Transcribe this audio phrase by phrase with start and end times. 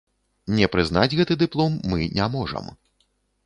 [0.59, 2.65] Не прызнаць гэты дыплом мы не можам.